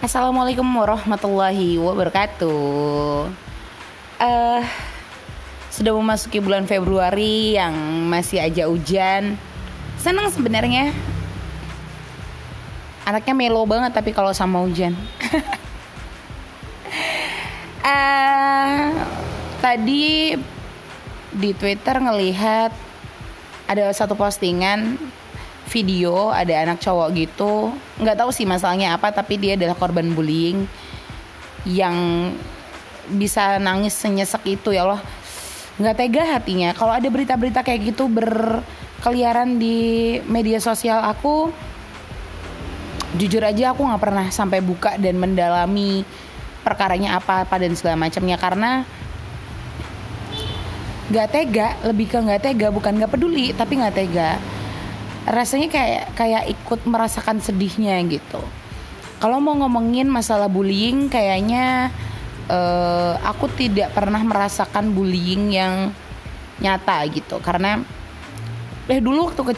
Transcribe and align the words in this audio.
Assalamualaikum 0.00 0.64
warahmatullahi 0.64 1.76
wabarakatuh. 1.76 3.28
Eh, 4.16 4.62
sudah 5.68 5.92
memasuki 5.92 6.40
bulan 6.40 6.64
Februari 6.64 7.60
yang 7.60 7.76
masih 8.08 8.40
aja 8.40 8.64
hujan. 8.64 9.36
Senang 10.00 10.32
sebenarnya. 10.32 10.96
Anaknya 13.04 13.36
melo 13.36 13.60
banget 13.68 13.92
tapi 13.92 14.16
kalau 14.16 14.32
sama 14.32 14.64
hujan. 14.64 14.96
Eh, 17.80 18.92
tadi 19.64 20.36
di 21.32 21.50
Twitter 21.56 21.96
ngelihat 21.96 22.68
ada 23.64 23.88
satu 23.96 24.12
postingan 24.12 25.00
video 25.70 26.34
ada 26.34 26.66
anak 26.66 26.82
cowok 26.82 27.08
gitu 27.14 27.70
nggak 28.02 28.18
tahu 28.18 28.34
sih 28.34 28.42
masalahnya 28.42 28.98
apa 28.98 29.14
tapi 29.14 29.38
dia 29.38 29.54
adalah 29.54 29.78
korban 29.78 30.10
bullying 30.10 30.66
yang 31.68 32.30
bisa 33.10 33.58
nangis 33.58 33.96
senyesek 33.98 34.60
itu 34.60 34.70
ya 34.70 34.86
Allah. 34.86 35.02
Nggak 35.80 35.96
tega 35.96 36.22
hatinya. 36.38 36.70
Kalau 36.76 36.92
ada 36.94 37.08
berita-berita 37.08 37.64
kayak 37.66 37.94
gitu 37.94 38.06
berkeliaran 38.06 39.58
di 39.58 40.18
media 40.28 40.62
sosial 40.62 41.02
aku 41.02 41.50
jujur 43.18 43.42
aja 43.42 43.74
aku 43.74 43.82
nggak 43.82 44.02
pernah 44.02 44.26
sampai 44.30 44.62
buka 44.62 44.94
dan 44.94 45.18
mendalami 45.18 46.06
perkaranya 46.62 47.18
apa 47.18 47.42
apa 47.48 47.56
dan 47.58 47.74
segala 47.74 47.98
macamnya. 47.98 48.36
Karena 48.38 48.86
nggak 51.10 51.28
tega 51.34 51.68
lebih 51.90 52.06
ke 52.06 52.18
nggak 52.22 52.42
tega 52.46 52.70
bukan 52.70 53.02
nggak 53.02 53.10
peduli 53.10 53.50
tapi 53.50 53.82
nggak 53.82 53.96
tega 53.98 54.38
rasanya 55.28 55.68
kayak 55.68 56.04
kayak 56.16 56.44
ikut 56.48 56.80
merasakan 56.88 57.44
sedihnya 57.44 58.00
gitu. 58.08 58.40
Kalau 59.20 59.36
mau 59.36 59.52
ngomongin 59.52 60.08
masalah 60.08 60.48
bullying, 60.48 61.12
kayaknya 61.12 61.92
uh, 62.48 63.20
aku 63.20 63.52
tidak 63.52 63.92
pernah 63.92 64.24
merasakan 64.24 64.96
bullying 64.96 65.52
yang 65.52 65.92
nyata 66.60 67.04
gitu, 67.12 67.36
karena 67.40 67.84
eh 68.88 69.00
dulu 69.00 69.28
waktu 69.28 69.52
ke 69.52 69.54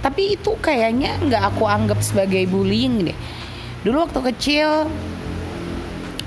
tapi 0.00 0.34
itu 0.34 0.56
kayaknya 0.58 1.20
nggak 1.22 1.42
aku 1.54 1.68
anggap 1.68 2.00
sebagai 2.00 2.48
bullying 2.48 3.12
deh. 3.12 3.18
Dulu 3.84 4.08
waktu 4.08 4.20
kecil, 4.32 4.88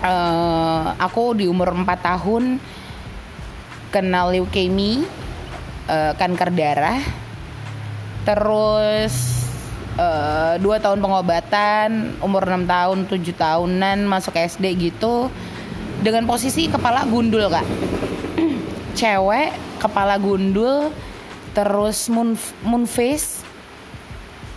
uh, 0.06 0.86
aku 1.02 1.42
di 1.42 1.50
umur 1.50 1.74
4 1.74 1.90
tahun 2.00 2.62
kenal 3.90 4.30
leukemia, 4.30 5.04
uh, 5.90 6.14
kanker 6.14 6.54
darah 6.54 7.25
terus 8.26 9.14
uh, 10.02 10.58
dua 10.58 10.82
tahun 10.82 11.00
pengobatan 11.00 12.18
umur 12.20 12.44
6 12.44 12.66
tahun 12.66 12.98
7 13.06 13.22
tahunan 13.38 13.98
masuk 14.10 14.34
SD 14.34 14.92
gitu 14.92 15.30
dengan 16.02 16.26
posisi 16.26 16.68
kepala 16.68 17.06
gundul 17.08 17.48
kak. 17.48 17.64
Cewek 19.00 19.54
kepala 19.78 20.18
gundul 20.18 20.90
terus 21.56 22.10
moon 22.10 22.34
moon 22.66 22.84
face. 22.90 23.46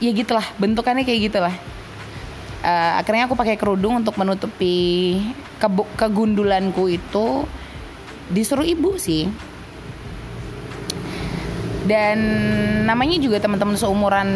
Ya 0.00 0.10
gitulah 0.16 0.44
bentukannya 0.56 1.04
kayak 1.04 1.30
gitulah. 1.30 1.54
Uh, 2.58 2.98
akhirnya 2.98 3.30
aku 3.30 3.38
pakai 3.38 3.54
kerudung 3.54 4.02
untuk 4.02 4.18
menutupi 4.18 5.20
ke 5.60 5.68
kegundulanku 5.94 6.90
itu. 6.90 7.46
Disuruh 8.28 8.64
ibu 8.64 9.00
sih 9.00 9.24
dan 11.88 12.18
namanya 12.84 13.16
juga 13.16 13.40
teman-teman 13.40 13.74
seumuran 13.80 14.28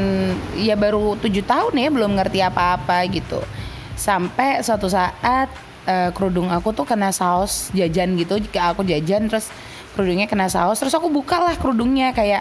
ya 0.56 0.72
baru 0.72 1.20
tujuh 1.20 1.45
tahun 1.45 1.75
ya 1.77 1.89
belum 1.92 2.17
ngerti 2.17 2.41
apa-apa 2.41 3.05
gitu. 3.12 3.45
Sampai 3.92 4.64
suatu 4.64 4.89
saat 4.89 5.53
uh, 5.84 6.11
kerudung 6.17 6.48
aku 6.48 6.73
tuh 6.73 6.89
kena 6.89 7.12
saus 7.12 7.69
jajan 7.77 8.17
gitu 8.17 8.41
jika 8.41 8.73
aku 8.73 8.83
jajan 8.89 9.29
terus 9.29 9.52
kerudungnya 9.92 10.24
kena 10.24 10.48
saus 10.48 10.80
terus 10.80 10.96
aku 10.96 11.12
bukalah 11.12 11.52
kerudungnya 11.61 12.17
kayak 12.17 12.41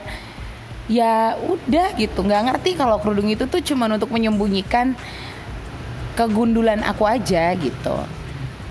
ya 0.87 1.35
udah 1.35 1.91
gitu. 1.99 2.23
Nggak 2.23 2.41
ngerti 2.47 2.79
kalau 2.79 2.95
kerudung 3.03 3.27
itu 3.27 3.43
tuh 3.51 3.59
cuma 3.59 3.91
untuk 3.91 4.09
menyembunyikan 4.15 4.95
kegundulan 6.15 6.87
aku 6.87 7.03
aja 7.03 7.51
gitu. 7.59 7.95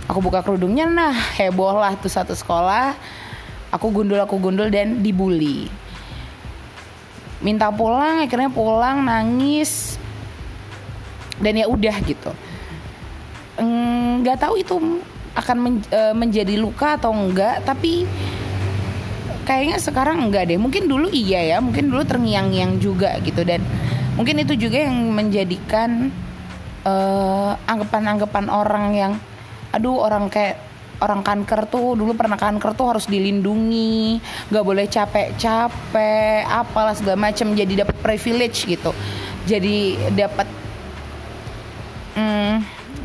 Aku 0.08 0.18
buka 0.24 0.40
kerudungnya 0.42 0.88
nah 0.88 1.14
heboh 1.36 1.76
lah 1.76 1.94
tuh 2.00 2.10
satu 2.10 2.32
sekolah. 2.32 2.96
Aku 3.70 3.94
gundul 3.94 4.18
aku 4.18 4.34
gundul 4.42 4.66
dan 4.66 4.98
dibully 4.98 5.70
minta 7.40 7.72
pulang 7.72 8.24
akhirnya 8.24 8.52
pulang 8.52 9.04
nangis. 9.04 9.96
Dan 11.40 11.56
ya 11.56 11.66
udah 11.66 11.96
gitu. 12.04 12.30
Nggak 14.20 14.38
tahu 14.44 14.60
itu 14.60 14.76
akan 15.32 15.56
men, 15.56 15.74
e, 15.88 16.00
menjadi 16.12 16.54
luka 16.60 17.00
atau 17.00 17.16
enggak 17.16 17.64
tapi 17.64 18.04
kayaknya 19.48 19.80
sekarang 19.80 20.28
enggak 20.28 20.52
deh. 20.52 20.60
Mungkin 20.60 20.84
dulu 20.86 21.08
iya 21.08 21.56
ya 21.56 21.56
mungkin 21.64 21.88
dulu 21.88 22.04
terngiang-ngiang 22.04 22.76
juga 22.78 23.16
gitu. 23.24 23.40
Dan 23.42 23.64
mungkin 24.20 24.44
itu 24.44 24.54
juga 24.54 24.84
yang 24.84 25.16
menjadikan 25.16 26.12
uh, 26.84 27.56
anggapan-anggapan 27.64 28.46
orang 28.52 28.86
yang 28.92 29.12
aduh 29.72 30.02
orang 30.02 30.28
kayak 30.28 30.60
orang 31.00 31.24
kanker 31.24 31.66
tuh 31.68 31.96
dulu 31.96 32.12
pernah 32.12 32.36
kanker 32.36 32.76
tuh 32.76 32.86
harus 32.96 33.08
dilindungi 33.08 34.20
nggak 34.52 34.64
boleh 34.64 34.86
capek-capek 34.86 36.44
apalah 36.44 36.92
segala 36.92 37.32
macam 37.32 37.52
jadi 37.56 37.84
dapat 37.84 37.96
privilege 38.04 38.68
gitu. 38.68 38.92
Jadi 39.48 39.96
dapat 40.12 40.46
hmm, 42.14 42.54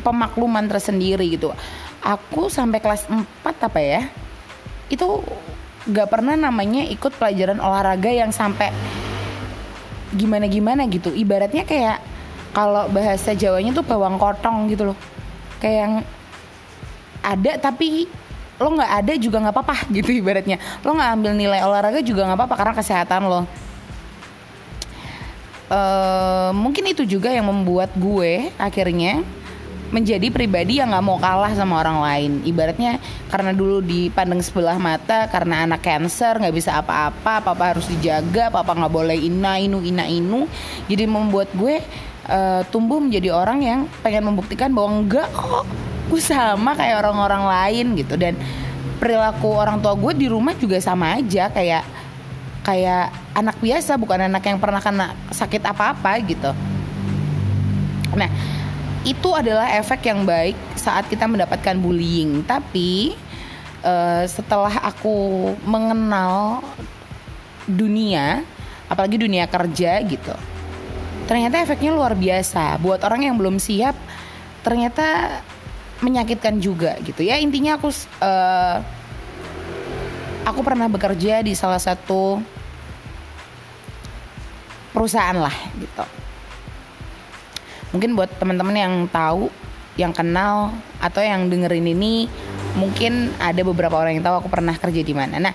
pemakluman 0.03 0.67
tersendiri 0.67 1.25
gitu. 1.31 1.55
Aku 2.05 2.51
sampai 2.51 2.83
kelas 2.83 3.09
4 3.09 3.25
apa 3.43 3.79
ya 3.81 4.01
itu 4.85 5.25
nggak 5.89 6.09
pernah 6.09 6.37
namanya 6.37 6.85
ikut 6.85 7.17
pelajaran 7.17 7.57
olahraga 7.57 8.09
yang 8.13 8.29
sampai 8.29 8.69
gimana 10.13 10.45
gimana 10.45 10.85
gitu. 10.85 11.09
Ibaratnya 11.09 11.65
kayak 11.65 11.97
kalau 12.55 12.87
bahasa 12.87 13.35
Jawanya 13.35 13.75
tuh 13.75 13.83
bawang 13.83 14.15
kotong 14.15 14.71
gitu 14.71 14.93
loh. 14.93 14.97
Kayak 15.59 15.77
yang 15.81 15.93
ada 17.25 17.51
tapi 17.57 18.05
lo 18.55 18.69
nggak 18.71 18.91
ada 19.03 19.13
juga 19.19 19.37
nggak 19.43 19.55
apa-apa 19.55 19.75
gitu 19.95 20.11
ibaratnya. 20.15 20.57
Lo 20.85 20.95
nggak 20.95 21.11
ambil 21.19 21.31
nilai 21.35 21.59
olahraga 21.63 21.99
juga 21.99 22.27
nggak 22.27 22.39
apa-apa 22.39 22.55
karena 22.55 22.73
kesehatan 22.77 23.21
lo. 23.27 23.41
Uh, 25.65 26.53
mungkin 26.53 26.85
itu 26.85 27.01
juga 27.09 27.33
yang 27.33 27.49
membuat 27.49 27.89
gue 27.97 28.53
akhirnya 28.61 29.25
menjadi 29.89 30.29
pribadi 30.29 30.77
yang 30.77 30.93
nggak 30.93 31.05
mau 31.05 31.17
kalah 31.17 31.53
sama 31.57 31.81
orang 31.81 31.99
lain. 32.01 32.31
Ibaratnya 32.45 33.01
karena 33.33 33.51
dulu 33.53 33.81
dipandang 33.81 34.41
sebelah 34.45 34.77
mata 34.77 35.25
karena 35.29 35.65
anak 35.65 35.81
cancer 35.81 36.37
nggak 36.37 36.55
bisa 36.55 36.77
apa-apa 36.77 37.41
apa-apa 37.41 37.77
harus 37.77 37.89
dijaga 37.89 38.53
apa-apa 38.53 38.71
nggak 38.77 38.93
boleh 38.93 39.17
ina 39.17 39.57
inu 39.57 39.81
ina 39.81 40.05
inu. 40.05 40.45
Jadi 40.85 41.05
membuat 41.09 41.49
gue 41.57 41.81
uh, 42.29 42.61
tumbuh 42.69 43.01
menjadi 43.01 43.33
orang 43.33 43.59
yang 43.61 43.79
pengen 44.05 44.29
membuktikan 44.29 44.69
bahwa 44.73 45.01
enggak 45.01 45.29
kok 45.33 45.65
gue 46.05 46.21
sama 46.21 46.77
kayak 46.77 47.01
orang-orang 47.01 47.43
lain 47.45 47.85
gitu 47.97 48.13
dan 48.15 48.37
perilaku 49.01 49.49
orang 49.51 49.81
tua 49.81 49.97
gue 49.97 50.13
di 50.15 50.27
rumah 50.29 50.53
juga 50.55 50.77
sama 50.79 51.17
aja 51.17 51.49
kayak 51.49 51.83
kayak 52.65 53.13
anak 53.37 53.57
biasa 53.61 53.93
bukan 53.99 54.25
anak 54.25 54.41
yang 54.47 54.57
pernah 54.57 54.81
kena 54.81 55.13
sakit 55.29 55.61
apa-apa 55.61 56.17
gitu. 56.25 56.51
Nah, 58.17 58.31
itu 59.05 59.29
adalah 59.37 59.69
efek 59.77 60.09
yang 60.09 60.25
baik 60.25 60.57
saat 60.73 61.05
kita 61.05 61.29
mendapatkan 61.29 61.77
bullying. 61.77 62.41
Tapi 62.41 63.13
uh, 63.85 64.25
setelah 64.25 64.81
aku 64.81 65.53
mengenal 65.61 66.65
dunia, 67.69 68.41
apalagi 68.89 69.21
dunia 69.21 69.45
kerja 69.45 70.01
gitu, 70.01 70.33
ternyata 71.29 71.61
efeknya 71.61 71.93
luar 71.93 72.17
biasa. 72.17 72.81
Buat 72.81 73.05
orang 73.05 73.29
yang 73.29 73.37
belum 73.37 73.61
siap, 73.61 73.93
ternyata 74.65 75.37
menyakitkan 76.03 76.59
juga 76.59 76.99
gitu. 77.03 77.23
Ya 77.23 77.39
intinya 77.39 77.79
aku 77.79 77.91
uh, 78.19 78.83
aku 80.43 80.59
pernah 80.61 80.91
bekerja 80.91 81.39
di 81.41 81.55
salah 81.55 81.79
satu 81.79 82.39
perusahaan 84.91 85.35
lah 85.35 85.55
gitu. 85.75 86.05
Mungkin 87.95 88.15
buat 88.15 88.31
teman-teman 88.39 88.75
yang 88.75 88.95
tahu 89.07 89.47
yang 89.95 90.11
kenal 90.11 90.75
atau 90.99 91.23
yang 91.23 91.47
dengerin 91.47 91.87
ini 91.87 92.27
mungkin 92.75 93.31
ada 93.39 93.63
beberapa 93.63 93.95
orang 93.95 94.19
yang 94.19 94.25
tahu 94.27 94.43
aku 94.43 94.49
pernah 94.51 94.75
kerja 94.75 94.99
di 94.99 95.15
mana. 95.15 95.39
Nah 95.39 95.53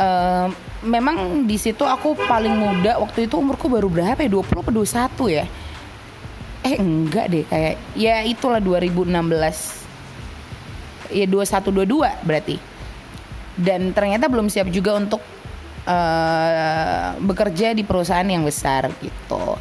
uh, 0.00 0.48
memang 0.80 1.44
di 1.44 1.60
situ 1.60 1.84
aku 1.84 2.16
paling 2.16 2.56
muda 2.56 2.96
waktu 2.96 3.28
itu 3.28 3.36
umurku 3.36 3.68
baru 3.68 3.92
berapa 3.92 4.20
ya? 4.24 4.32
20 4.32 4.64
atau 4.64 4.72
21 4.72 5.36
ya? 5.36 5.44
Eh 6.62 6.74
enggak 6.80 7.26
deh 7.28 7.44
kayak 7.44 7.74
ya 7.92 8.24
itulah 8.24 8.62
2016 8.62 9.81
ya 11.12 11.28
2122 11.28 12.26
berarti. 12.26 12.56
Dan 13.52 13.92
ternyata 13.92 14.32
belum 14.32 14.48
siap 14.48 14.72
juga 14.72 14.96
untuk 14.96 15.20
uh, 15.86 17.14
bekerja 17.20 17.76
di 17.76 17.84
perusahaan 17.84 18.26
yang 18.26 18.42
besar 18.42 18.88
gitu. 19.02 19.56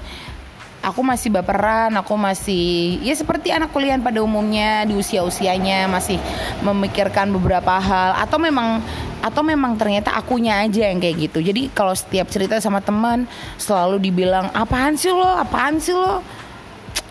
aku 0.82 1.06
masih 1.06 1.30
baperan, 1.30 1.94
aku 1.94 2.18
masih 2.18 2.98
ya 3.06 3.14
seperti 3.14 3.54
anak 3.54 3.70
kuliah 3.70 4.02
pada 4.02 4.18
umumnya 4.18 4.82
di 4.90 4.98
usia-usianya 4.98 5.86
masih 5.86 6.18
memikirkan 6.66 7.30
beberapa 7.30 7.78
hal 7.78 8.18
atau 8.18 8.42
memang 8.42 8.82
atau 9.22 9.46
memang 9.46 9.78
ternyata 9.78 10.10
akunya 10.18 10.66
aja 10.66 10.90
yang 10.90 10.98
kayak 10.98 11.30
gitu. 11.30 11.40
Jadi 11.46 11.70
kalau 11.70 11.94
setiap 11.94 12.26
cerita 12.34 12.58
sama 12.58 12.82
teman 12.82 13.30
selalu 13.62 14.02
dibilang 14.02 14.50
apaan 14.58 14.98
sih 14.98 15.14
lo, 15.14 15.38
apaan 15.38 15.78
sih 15.78 15.94
lo, 15.94 16.26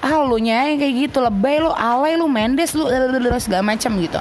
ah 0.01 0.25
lu 0.25 0.41
nya 0.41 0.65
kayak 0.81 0.95
gitu 1.09 1.21
lebay 1.21 1.61
lo, 1.61 1.77
alay 1.77 2.17
lo, 2.17 2.25
mendes 2.25 2.73
lo, 2.73 2.89
segala 3.37 3.61
macam 3.61 3.93
gitu. 4.01 4.21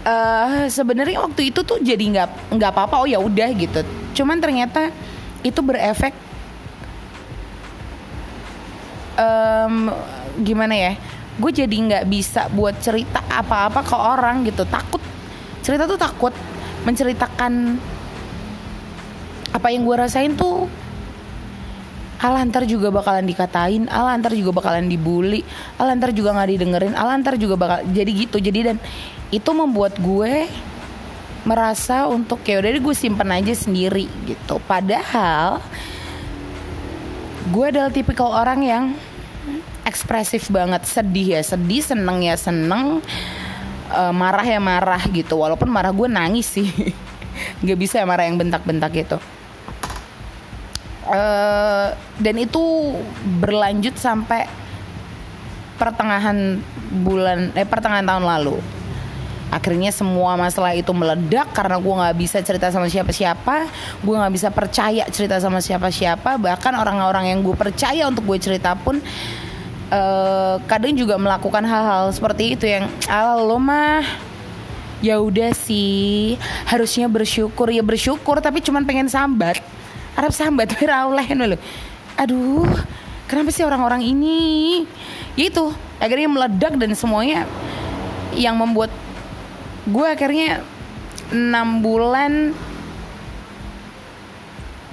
Uh, 0.00 0.64
sebenarnya 0.72 1.20
waktu 1.20 1.52
itu 1.52 1.60
tuh 1.60 1.76
jadi 1.76 2.00
nggak 2.00 2.56
nggak 2.56 2.70
apa-apa 2.72 3.04
oh 3.04 3.08
ya 3.08 3.20
udah 3.20 3.48
gitu. 3.56 3.80
Cuman 4.16 4.40
ternyata 4.40 4.92
itu 5.40 5.60
berefek 5.60 6.12
um, 9.16 9.92
gimana 10.40 10.72
ya 10.76 10.92
gue 11.40 11.52
jadi 11.52 11.72
nggak 11.72 12.04
bisa 12.08 12.48
buat 12.52 12.76
cerita 12.80 13.24
apa-apa 13.28 13.80
ke 13.84 13.96
orang 13.96 14.44
gitu. 14.48 14.64
Takut 14.68 15.00
cerita 15.64 15.84
tuh 15.88 16.00
takut. 16.00 16.32
Menceritakan 16.80 17.76
apa 19.52 19.68
yang 19.68 19.84
gue 19.84 19.96
rasain 20.00 20.32
tuh 20.32 20.64
Alah 22.20 22.44
ntar 22.44 22.68
juga 22.68 22.92
bakalan 22.92 23.24
dikatain. 23.24 23.88
Alah 23.88 24.12
ntar 24.20 24.36
juga 24.36 24.52
bakalan 24.52 24.92
dibully. 24.92 25.40
Alah 25.80 25.96
ntar 25.96 26.12
juga 26.12 26.36
gak 26.36 26.52
didengerin. 26.52 26.92
Alah 26.92 27.16
ntar 27.16 27.40
juga 27.40 27.56
bakal 27.56 27.88
Jadi 27.88 28.28
gitu. 28.28 28.36
Jadi 28.36 28.60
dan 28.60 28.76
itu 29.32 29.50
membuat 29.56 29.96
gue 29.96 30.44
Merasa 31.40 32.04
untuk 32.04 32.44
ya 32.44 32.60
udah 32.60 32.68
gue 32.68 32.92
simpen 32.92 33.32
aja 33.32 33.56
sendiri 33.56 34.04
gitu. 34.28 34.60
Padahal 34.68 35.64
gue 37.48 37.64
adalah 37.64 37.88
tipikal 37.88 38.28
orang 38.28 38.60
yang 38.60 38.84
ekspresif 39.88 40.52
banget. 40.52 40.84
Sedih 40.84 41.40
ya 41.40 41.40
sedih 41.40 41.80
seneng 41.80 42.20
ya 42.20 42.36
seneng 42.36 43.00
uh, 43.88 44.12
marah 44.12 44.44
ya 44.44 44.60
marah 44.60 45.00
gitu. 45.08 45.40
Walaupun 45.40 45.72
marah 45.72 45.96
gue 45.96 46.12
nangis 46.12 46.60
sih. 46.60 46.68
Nggak 47.64 47.78
bisa 47.80 47.94
ya 47.96 48.04
marah 48.04 48.28
yang 48.28 48.36
bentak-bentak 48.36 48.92
gitu 48.92 49.16
uh, 51.10 51.88
dan 52.22 52.34
itu 52.38 52.94
berlanjut 53.42 53.98
sampai 53.98 54.46
pertengahan 55.76 56.60
bulan 57.02 57.50
eh 57.58 57.66
pertengahan 57.66 58.06
tahun 58.06 58.24
lalu. 58.24 58.58
Akhirnya 59.50 59.90
semua 59.90 60.38
masalah 60.38 60.78
itu 60.78 60.94
meledak 60.94 61.50
karena 61.50 61.74
gue 61.82 61.90
nggak 61.90 62.16
bisa 62.22 62.38
cerita 62.38 62.70
sama 62.70 62.86
siapa-siapa 62.86 63.66
gue 63.98 64.14
nggak 64.14 64.34
bisa 64.38 64.48
percaya 64.54 65.02
cerita 65.10 65.42
sama 65.42 65.58
siapa-siapa. 65.58 66.38
Bahkan 66.38 66.72
orang-orang 66.78 67.34
yang 67.34 67.42
gue 67.42 67.58
percaya 67.58 68.06
untuk 68.06 68.30
gue 68.30 68.38
cerita 68.38 68.78
pun 68.78 69.02
uh, 69.90 70.54
kadang 70.70 70.94
juga 70.94 71.18
melakukan 71.18 71.66
hal-hal 71.66 72.14
seperti 72.14 72.54
itu 72.54 72.70
yang 72.70 72.86
ala 73.10 73.42
lo 73.42 73.58
mah 73.58 74.06
ya 75.02 75.18
udah 75.18 75.50
sih 75.56 76.38
harusnya 76.70 77.10
bersyukur. 77.10 77.74
Ya 77.74 77.82
bersyukur 77.82 78.38
tapi 78.38 78.62
cuman 78.62 78.86
pengen 78.86 79.10
sambat 79.10 79.58
Arab 80.18 80.32
sambat 80.34 80.74
oleh 81.10 81.28
lo 81.34 81.58
aduh 82.20 82.68
kenapa 83.30 83.54
sih 83.54 83.62
orang-orang 83.62 84.02
ini? 84.02 84.82
Ya 85.38 85.46
itu 85.46 85.70
akhirnya 86.02 86.26
meledak 86.26 86.74
dan 86.74 86.90
semuanya 86.98 87.46
yang 88.34 88.58
membuat 88.58 88.90
gue 89.86 90.06
akhirnya 90.10 90.66
enam 91.30 91.78
bulan 91.78 92.50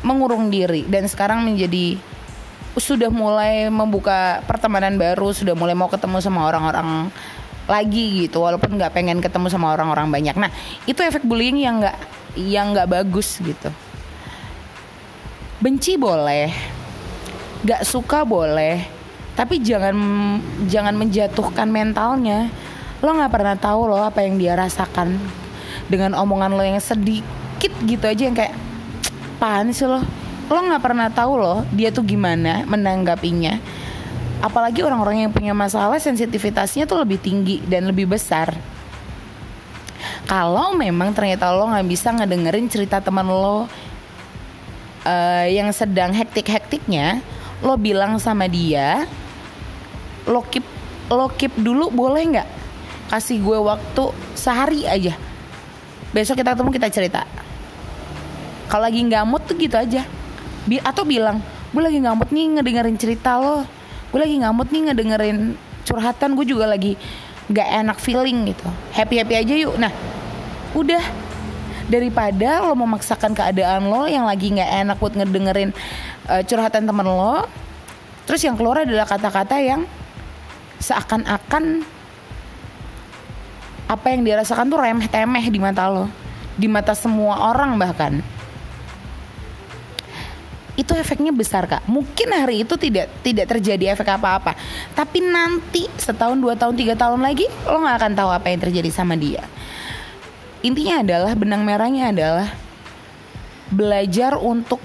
mengurung 0.05 0.53
diri 0.53 0.85
dan 0.85 1.09
sekarang 1.09 1.41
menjadi 1.41 1.97
sudah 2.77 3.09
mulai 3.09 3.73
membuka 3.73 4.45
pertemanan 4.45 5.01
baru 5.01 5.33
sudah 5.33 5.57
mulai 5.57 5.73
mau 5.73 5.89
ketemu 5.89 6.21
sama 6.21 6.45
orang-orang 6.45 7.09
lagi 7.65 8.29
gitu 8.29 8.45
walaupun 8.45 8.77
nggak 8.77 8.93
pengen 8.93 9.17
ketemu 9.19 9.49
sama 9.49 9.73
orang-orang 9.73 10.13
banyak. 10.13 10.37
Nah 10.37 10.53
itu 10.85 11.01
efek 11.01 11.25
bullying 11.25 11.57
yang 11.57 11.81
nggak 11.81 11.97
yang 12.37 12.71
nggak 12.71 12.87
bagus 12.87 13.41
gitu 13.41 13.73
benci 15.57 15.97
boleh 15.97 16.53
nggak 17.65 17.81
suka 17.81 18.21
boleh 18.21 18.97
tapi 19.37 19.61
jangan 19.61 19.93
jangan 20.65 20.97
menjatuhkan 20.97 21.69
mentalnya. 21.69 22.49
Lo 23.05 23.13
nggak 23.13 23.29
pernah 23.29 23.53
tahu 23.53 23.93
lo 23.93 24.01
apa 24.01 24.25
yang 24.25 24.41
dia 24.41 24.57
rasakan. 24.57 25.13
Dengan 25.85 26.17
omongan 26.17 26.57
lo 26.57 26.65
yang 26.65 26.81
sedikit 26.81 27.69
gitu 27.85 28.01
aja 28.09 28.25
yang 28.25 28.33
kayak 28.33 28.57
pan 29.37 29.69
sih 29.69 29.85
lo? 29.85 30.01
Lo 30.49 30.57
nggak 30.57 30.81
pernah 30.81 31.13
tahu 31.13 31.37
lo 31.37 31.61
dia 31.69 31.93
tuh 31.93 32.01
gimana 32.01 32.65
menanggapinya. 32.65 33.61
Apalagi 34.41 34.81
orang-orang 34.81 35.29
yang 35.29 35.31
punya 35.33 35.53
masalah 35.53 36.01
sensitivitasnya 36.01 36.89
tuh 36.89 37.05
lebih 37.05 37.21
tinggi 37.21 37.61
dan 37.69 37.85
lebih 37.85 38.09
besar. 38.09 38.57
Kalau 40.25 40.73
memang 40.73 41.13
ternyata 41.13 41.53
lo 41.53 41.69
nggak 41.69 41.85
bisa 41.85 42.09
ngedengerin 42.09 42.65
cerita 42.73 43.05
teman 43.05 43.29
lo 43.29 43.69
uh, 45.07 45.47
yang 45.47 45.71
sedang 45.71 46.11
hektik-hektiknya 46.11 47.23
lo 47.63 47.79
bilang 47.79 48.19
sama 48.19 48.45
dia 48.45 49.07
lo 50.27 50.43
keep 50.43 50.67
lo 51.07 51.31
keep 51.31 51.55
dulu 51.55 51.87
boleh 51.87 52.23
nggak? 52.35 52.49
Kasih 53.07 53.39
gue 53.39 53.57
waktu 53.63 54.03
sehari 54.35 54.83
aja. 54.83 55.15
Besok 56.11 56.43
kita 56.43 56.51
ketemu 56.51 56.71
kita 56.75 56.87
cerita. 56.91 57.21
Kalau 58.67 58.83
lagi 58.83 58.99
nggak 58.99 59.23
mood 59.23 59.43
tuh 59.47 59.55
gitu 59.55 59.79
aja. 59.79 60.03
Bi 60.67 60.83
atau 60.83 61.07
bilang 61.07 61.39
gue 61.71 61.79
lagi 61.79 62.03
nggak 62.03 62.15
mood 62.19 62.29
nih 62.35 62.59
ngedengerin 62.59 62.97
cerita 62.99 63.39
lo. 63.39 63.63
Gue 64.11 64.19
lagi 64.19 64.35
nggak 64.35 64.53
mood 64.53 64.67
nih 64.67 64.81
ngedengerin 64.91 65.37
curhatan. 65.87 66.35
Gue 66.35 66.43
juga 66.43 66.67
lagi 66.67 66.99
nggak 67.47 67.67
enak 67.87 67.97
feeling 68.03 68.51
gitu. 68.51 68.67
Happy 68.91 69.23
happy 69.23 69.39
aja 69.39 69.53
yuk. 69.55 69.79
Nah 69.79 69.95
udah 70.75 70.99
daripada 71.87 72.61
lo 72.63 72.75
memaksakan 72.75 73.31
keadaan 73.31 73.87
lo 73.87 74.05
yang 74.05 74.27
lagi 74.27 74.51
nggak 74.51 74.71
enak 74.87 74.97
buat 74.99 75.15
ngedengerin 75.15 75.71
uh, 76.27 76.43
curhatan 76.43 76.83
temen 76.83 77.07
lo 77.07 77.47
terus 78.27 78.43
yang 78.43 78.59
keluar 78.59 78.83
adalah 78.83 79.07
kata-kata 79.07 79.55
yang 79.63 79.87
seakan-akan 80.77 81.87
apa 83.87 84.11
yang 84.11 84.21
dirasakan 84.27 84.67
tuh 84.67 84.79
remeh 84.83 85.07
temeh 85.07 85.45
di 85.47 85.59
mata 85.63 85.87
lo. 85.87 86.11
Di 86.59 86.67
mata 86.67 86.91
semua 86.91 87.53
orang 87.53 87.79
bahkan. 87.79 88.19
Itu 90.77 90.93
efeknya 90.93 91.33
besar 91.33 91.65
kak. 91.65 91.87
Mungkin 91.89 92.27
hari 92.35 92.61
itu 92.61 92.77
tidak 92.77 93.09
tidak 93.23 93.49
terjadi 93.49 93.97
efek 93.97 94.13
apa-apa. 94.13 94.53
Tapi 94.93 95.23
nanti 95.23 95.89
setahun 95.97 96.37
dua 96.37 96.53
tahun 96.53 96.75
tiga 96.77 96.93
tahun 96.93 97.23
lagi 97.23 97.47
lo 97.65 97.81
nggak 97.81 97.97
akan 97.97 98.13
tahu 98.13 98.29
apa 98.29 98.47
yang 98.51 98.61
terjadi 98.61 98.89
sama 98.93 99.17
dia 99.17 99.41
intinya 100.65 101.01
adalah 101.01 101.33
benang 101.37 101.61
merahnya 101.65 102.09
adalah 102.13 102.49
belajar 103.67 104.39
untuk 104.39 104.79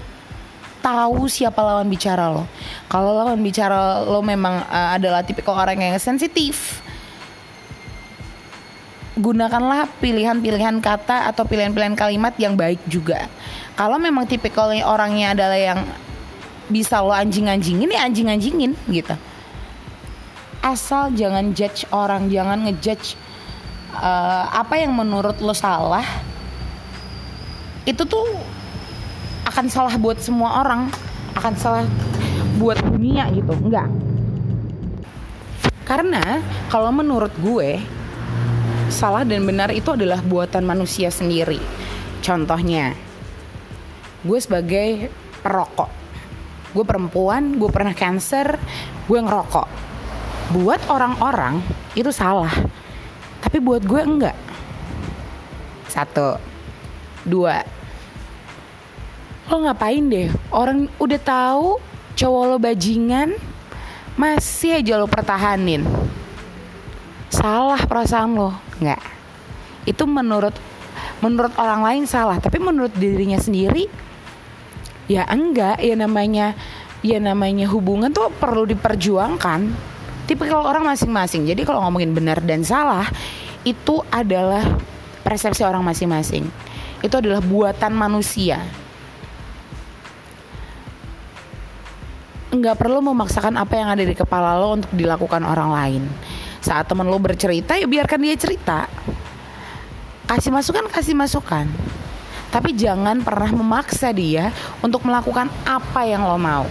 tahu 0.82 1.30
siapa 1.30 1.62
lawan 1.62 1.86
bicara 1.86 2.28
lo 2.28 2.44
kalau 2.90 3.14
lawan 3.14 3.38
bicara 3.38 4.02
lo 4.02 4.18
memang 4.20 4.66
uh, 4.66 4.98
adalah 4.98 5.22
tipikal 5.22 5.54
orang 5.54 5.78
yang 5.78 5.94
sensitif 6.02 6.82
gunakanlah 9.18 9.92
pilihan-pilihan 10.00 10.80
kata 10.80 11.28
atau 11.28 11.44
pilihan-pilihan 11.44 11.92
kalimat 11.92 12.32
yang 12.40 12.56
baik 12.56 12.80
juga. 12.88 13.28
Kalau 13.76 14.00
memang 14.00 14.24
tipikal 14.24 14.72
orangnya 14.72 15.36
adalah 15.36 15.58
yang 15.60 15.80
bisa 16.72 17.04
lo 17.04 17.12
anjing-anjingin 17.12 17.92
ya 17.92 18.08
anjing-anjingin 18.08 18.72
gitu. 18.88 19.12
Asal 20.64 21.12
jangan 21.12 21.52
judge 21.52 21.84
orang, 21.92 22.32
jangan 22.32 22.64
ngejudge 22.64 23.18
uh, 23.92 24.44
apa 24.52 24.80
yang 24.80 24.96
menurut 24.96 25.38
lo 25.40 25.52
salah. 25.52 26.04
Itu 27.84 28.06
tuh 28.06 28.26
akan 29.48 29.66
salah 29.68 29.94
buat 29.98 30.22
semua 30.22 30.62
orang, 30.62 30.88
akan 31.34 31.54
salah 31.58 31.84
buat 32.56 32.78
dunia 32.80 33.28
gitu. 33.34 33.52
Enggak. 33.58 33.90
Karena 35.82 36.40
kalau 36.70 36.94
menurut 36.94 37.34
gue 37.42 37.76
salah 38.92 39.26
dan 39.26 39.42
benar 39.42 39.74
itu 39.74 39.92
adalah 39.92 40.22
buatan 40.22 40.62
manusia 40.62 41.10
sendiri. 41.10 41.58
Contohnya, 42.22 42.94
gue 44.22 44.38
sebagai 44.38 45.10
perokok, 45.42 45.90
gue 46.70 46.84
perempuan, 46.86 47.58
gue 47.58 47.66
pernah 47.66 47.90
cancer, 47.98 48.62
gue 49.10 49.18
ngerokok. 49.18 49.68
Buat 50.54 50.86
orang-orang 50.86 51.58
itu 51.98 52.14
salah, 52.14 52.52
tapi 53.42 53.58
buat 53.58 53.82
gue 53.82 54.00
enggak. 54.00 54.38
Satu, 55.90 56.40
dua, 57.26 57.66
lo 59.50 59.56
ngapain 59.66 60.06
deh? 60.08 60.32
Orang 60.48 60.88
udah 60.96 61.20
tahu 61.20 61.76
cowok 62.16 62.42
lo 62.48 62.56
bajingan, 62.56 63.36
masih 64.16 64.80
aja 64.80 64.96
lo 64.96 65.04
pertahanin. 65.04 65.84
Salah 67.28 67.82
perasaan 67.84 68.32
lo. 68.32 68.56
Nggak 68.80 69.12
itu 69.86 70.04
menurut 70.06 70.54
menurut 71.22 71.52
orang 71.58 71.82
lain 71.82 72.04
salah. 72.06 72.38
Tapi 72.38 72.58
menurut 72.62 72.92
dirinya 72.94 73.38
sendiri 73.38 73.86
ya 75.10 75.26
enggak. 75.26 75.82
Ya 75.82 75.94
namanya 75.98 76.54
ya 77.02 77.18
namanya 77.18 77.66
hubungan 77.70 78.14
tuh 78.14 78.30
perlu 78.30 78.66
diperjuangkan 78.66 79.91
tipe 80.26 80.44
kalau 80.46 80.66
orang 80.66 80.86
masing-masing. 80.86 81.46
Jadi 81.46 81.66
kalau 81.66 81.82
ngomongin 81.86 82.14
benar 82.14 82.38
dan 82.42 82.62
salah 82.62 83.06
itu 83.62 84.02
adalah 84.10 84.62
persepsi 85.22 85.62
orang 85.62 85.82
masing-masing. 85.82 86.46
Itu 87.02 87.18
adalah 87.18 87.42
buatan 87.42 87.92
manusia. 87.94 88.62
Nggak 92.52 92.76
perlu 92.76 93.00
memaksakan 93.00 93.56
apa 93.56 93.74
yang 93.80 93.88
ada 93.90 94.04
di 94.04 94.12
kepala 94.12 94.60
lo 94.60 94.76
untuk 94.76 94.92
dilakukan 94.92 95.42
orang 95.42 95.70
lain. 95.72 96.02
Saat 96.62 96.86
teman 96.92 97.08
lo 97.08 97.18
bercerita 97.18 97.74
ya 97.74 97.88
biarkan 97.88 98.20
dia 98.22 98.36
cerita. 98.38 98.86
Kasih 100.28 100.52
masukan 100.52 100.86
kasih 100.92 101.16
masukan. 101.16 101.66
Tapi 102.52 102.76
jangan 102.76 103.24
pernah 103.24 103.48
memaksa 103.48 104.12
dia 104.12 104.52
untuk 104.84 105.08
melakukan 105.08 105.48
apa 105.64 106.04
yang 106.04 106.28
lo 106.28 106.36
mau 106.36 106.68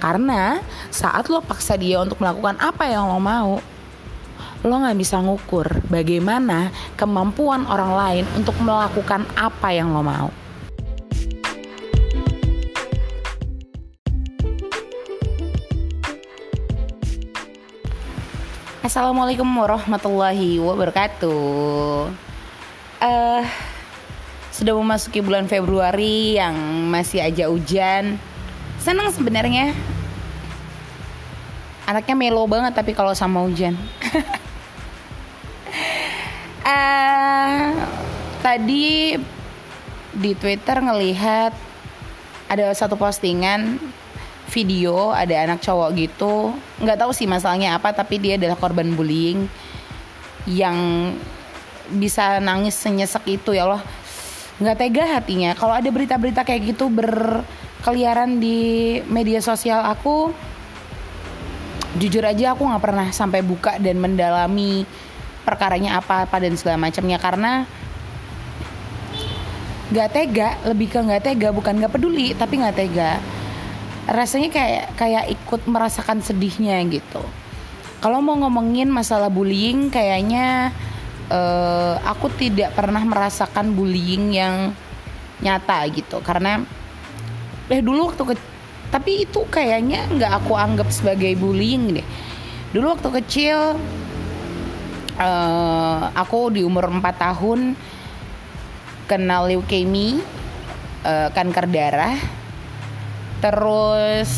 karena 0.00 0.64
saat 0.88 1.28
lo 1.28 1.44
paksa 1.44 1.76
dia 1.76 2.00
untuk 2.00 2.24
melakukan 2.24 2.56
apa 2.56 2.88
yang 2.88 3.12
lo 3.12 3.20
mau, 3.20 3.60
lo 4.64 4.74
nggak 4.80 4.96
bisa 4.96 5.20
ngukur 5.20 5.84
bagaimana 5.92 6.72
kemampuan 6.96 7.68
orang 7.68 7.92
lain 7.92 8.24
untuk 8.32 8.56
melakukan 8.64 9.28
apa 9.36 9.68
yang 9.76 9.92
lo 9.92 10.00
mau. 10.00 10.32
Assalamualaikum 18.80 19.46
warahmatullahi 19.46 20.58
wabarakatuh. 20.58 22.10
Uh, 23.00 23.44
sudah 24.50 24.74
memasuki 24.74 25.20
bulan 25.20 25.46
Februari 25.46 26.40
yang 26.40 26.56
masih 26.90 27.22
aja 27.22 27.46
hujan 27.48 28.18
seneng 28.80 29.12
sebenarnya 29.12 29.76
anaknya 31.90 32.14
melo 32.14 32.46
banget 32.46 32.70
tapi 32.70 32.94
kalau 32.94 33.10
sama 33.18 33.42
hujan. 33.42 33.74
Uh, 36.62 37.74
tadi 38.46 39.18
di 40.14 40.32
Twitter 40.38 40.78
ngelihat 40.78 41.50
ada 42.46 42.70
satu 42.78 42.94
postingan 42.94 43.82
video 44.50 45.10
ada 45.10 45.34
anak 45.50 45.58
cowok 45.62 45.90
gitu. 45.98 46.54
Nggak 46.78 47.06
tahu 47.06 47.10
sih 47.10 47.26
masalahnya 47.26 47.74
apa 47.74 47.90
tapi 47.90 48.22
dia 48.22 48.38
adalah 48.38 48.54
korban 48.54 48.94
bullying 48.94 49.50
yang 50.46 51.10
bisa 51.90 52.38
nangis 52.38 52.78
senyesek 52.78 53.26
itu 53.26 53.50
ya 53.54 53.66
Allah. 53.66 53.82
Nggak 54.62 54.78
tega 54.78 55.04
hatinya. 55.18 55.50
Kalau 55.58 55.74
ada 55.74 55.90
berita-berita 55.90 56.46
kayak 56.46 56.74
gitu 56.74 56.86
berkeliaran 56.86 58.38
di 58.38 59.00
media 59.10 59.42
sosial 59.42 59.82
aku 59.82 60.30
jujur 61.98 62.22
aja 62.22 62.54
aku 62.54 62.62
nggak 62.68 62.82
pernah 62.84 63.08
sampai 63.10 63.42
buka 63.42 63.80
dan 63.82 63.98
mendalami 63.98 64.86
perkaranya 65.42 65.98
apa 65.98 66.28
apa 66.28 66.36
dan 66.38 66.54
segala 66.54 66.78
macamnya. 66.78 67.18
Karena 67.18 67.66
nggak 69.90 70.10
tega 70.14 70.54
lebih 70.70 70.86
ke 70.86 70.98
nggak 71.02 71.22
tega 71.26 71.50
bukan 71.50 71.82
nggak 71.82 71.92
peduli 71.98 72.36
tapi 72.36 72.62
nggak 72.62 72.76
tega. 72.76 73.18
Rasanya 74.06 74.50
kayak 74.54 74.84
kayak 74.94 75.24
ikut 75.34 75.66
merasakan 75.66 76.22
sedihnya 76.22 76.78
gitu. 76.86 77.22
Kalau 78.00 78.22
mau 78.24 78.38
ngomongin 78.38 78.88
masalah 78.88 79.28
bullying 79.28 79.92
kayaknya 79.92 80.72
uh, 81.28 82.00
aku 82.06 82.32
tidak 82.38 82.72
pernah 82.72 83.02
merasakan 83.04 83.76
bullying 83.76 84.32
yang 84.32 84.72
nyata 85.44 85.84
gitu. 85.92 86.22
Karena 86.24 86.62
eh 87.70 87.82
dulu 87.82 88.10
waktu 88.10 88.22
ke 88.24 88.34
tapi 88.90 89.22
itu 89.22 89.46
kayaknya 89.46 90.10
nggak 90.10 90.32
aku 90.44 90.58
anggap 90.58 90.90
sebagai 90.90 91.38
bullying 91.38 92.02
deh. 92.02 92.06
Dulu 92.74 92.98
waktu 92.98 93.08
kecil 93.22 93.78
uh, 95.14 96.02
aku 96.10 96.50
di 96.50 96.66
umur 96.66 96.90
4 96.90 97.02
tahun 97.14 97.78
kenal 99.06 99.46
leukemia 99.46 100.18
uh, 101.06 101.28
kanker 101.30 101.66
darah. 101.70 102.18
Terus 103.40 104.30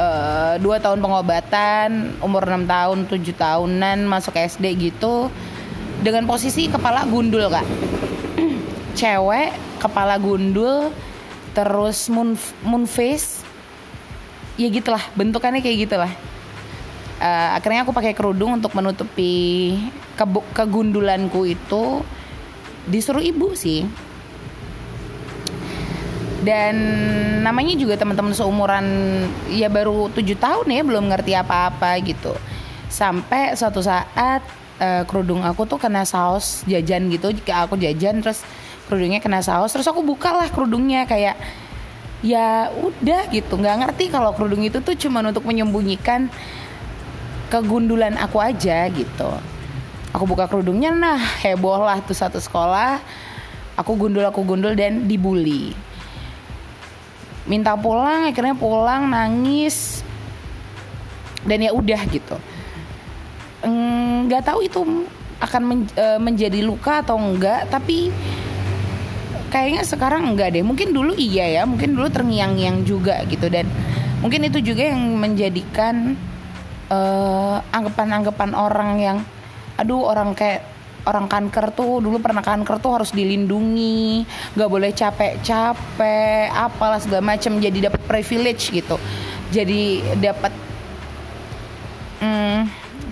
uh, 0.00 0.56
dua 0.56 0.80
tahun 0.80 1.02
pengobatan 1.02 2.16
umur 2.24 2.46
6 2.46 2.64
tahun 2.64 2.98
7 3.10 3.20
tahunan 3.34 3.98
masuk 4.06 4.38
SD 4.38 4.64
gitu. 4.78 5.30
Dengan 5.98 6.30
posisi 6.30 6.70
kepala 6.70 7.06
gundul 7.10 7.50
kak. 7.50 7.66
Cewek 8.98 9.50
kepala 9.82 10.14
gundul 10.22 10.94
terus 11.54 12.10
moon 12.10 12.34
moon 12.66 12.82
face 12.82 13.43
ya 14.54 14.68
gitulah 14.70 15.02
bentukannya 15.18 15.60
kayak 15.60 15.88
gitulah. 15.88 16.12
Uh, 17.18 17.56
akhirnya 17.56 17.86
aku 17.86 17.94
pakai 17.94 18.12
kerudung 18.12 18.58
untuk 18.58 18.74
menutupi 18.74 19.74
ke 20.18 20.24
kegundulanku 20.54 21.46
itu. 21.46 22.02
Disuruh 22.84 23.24
ibu 23.24 23.56
sih. 23.56 23.88
Dan 26.44 26.76
namanya 27.40 27.72
juga 27.72 27.96
teman-teman 27.96 28.36
seumuran 28.36 28.84
ya 29.48 29.72
baru 29.72 30.12
tujuh 30.12 30.36
tahun 30.36 30.68
ya 30.68 30.82
belum 30.84 31.08
ngerti 31.08 31.32
apa-apa 31.32 31.96
gitu. 32.04 32.36
Sampai 32.92 33.56
suatu 33.56 33.80
saat 33.80 34.44
uh, 34.76 35.02
kerudung 35.08 35.40
aku 35.40 35.64
tuh 35.64 35.80
kena 35.80 36.04
saus 36.04 36.60
jajan 36.68 37.08
gitu 37.08 37.32
jika 37.32 37.64
aku 37.64 37.80
jajan 37.80 38.20
terus 38.20 38.44
kerudungnya 38.84 39.24
kena 39.24 39.40
saus. 39.40 39.72
Terus 39.72 39.88
aku 39.88 40.04
buka 40.04 40.36
lah 40.36 40.52
kerudungnya 40.52 41.08
kayak 41.08 41.40
ya 42.24 42.72
udah 42.72 43.28
gitu 43.28 43.60
nggak 43.60 43.84
ngerti 43.84 44.08
kalau 44.08 44.32
kerudung 44.32 44.64
itu 44.64 44.80
tuh 44.80 44.96
cuma 44.96 45.20
untuk 45.20 45.44
menyembunyikan 45.44 46.32
kegundulan 47.52 48.16
aku 48.16 48.40
aja 48.40 48.88
gitu. 48.88 49.30
Aku 50.14 50.24
buka 50.24 50.48
kerudungnya 50.48 50.94
nah 50.94 51.20
heboh 51.44 51.84
lah 51.84 52.00
tuh 52.00 52.16
satu 52.16 52.40
sekolah. 52.40 52.98
Aku 53.76 53.98
gundul 53.98 54.24
aku 54.24 54.46
gundul 54.46 54.72
dan 54.72 55.04
dibully. 55.04 55.74
Minta 57.44 57.76
pulang 57.76 58.30
akhirnya 58.30 58.56
pulang 58.56 59.10
nangis. 59.10 60.00
Dan 61.44 61.60
ya 61.60 61.76
udah 61.76 62.00
gitu. 62.08 62.36
Nggak 64.24 64.48
tahu 64.48 64.64
itu 64.64 64.80
akan 65.42 65.62
men, 65.66 65.80
e, 65.92 66.06
menjadi 66.22 66.62
luka 66.64 67.04
atau 67.04 67.20
enggak 67.20 67.68
tapi 67.68 68.08
kayaknya 69.54 69.86
sekarang 69.86 70.34
enggak 70.34 70.50
deh. 70.58 70.66
Mungkin 70.66 70.90
dulu 70.90 71.14
iya 71.14 71.46
ya 71.46 71.62
mungkin 71.62 71.94
dulu 71.94 72.10
terngiang-ngiang 72.10 72.82
juga 72.82 73.22
gitu. 73.30 73.46
Dan 73.46 73.70
mungkin 74.18 74.50
itu 74.50 74.58
juga 74.58 74.90
yang 74.90 75.14
menjadikan 75.14 76.18
uh, 76.90 77.62
anggapan-anggapan 77.70 78.50
orang 78.58 78.90
yang 78.98 79.18
aduh 79.78 80.10
orang 80.10 80.34
kayak 80.34 80.66
orang 81.04 81.30
kanker 81.30 81.70
tuh 81.76 82.00
dulu 82.00 82.18
pernah 82.18 82.40
kanker 82.40 82.80
tuh 82.80 82.96
harus 82.96 83.10
dilindungi 83.12 84.24
nggak 84.56 84.70
boleh 84.70 84.90
capek-capek 84.90 86.48
apalah 86.50 86.98
segala 86.98 87.38
macam 87.38 87.62
jadi 87.62 87.92
dapat 87.92 88.02
privilege 88.10 88.74
gitu. 88.74 88.98
Jadi 89.54 90.02
dapat 90.18 90.50
hmm, 92.18 92.60